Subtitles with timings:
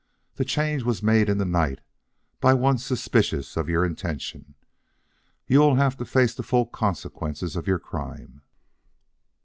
[0.37, 1.77] The change was made in the night,
[2.39, 4.55] by one suspicious of your intention.
[5.45, 8.41] You will have to face the full consequences of your crime."